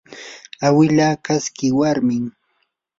[0.67, 2.25] awila kaski warmim